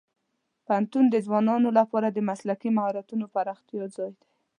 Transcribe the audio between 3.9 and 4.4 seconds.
ځای دی.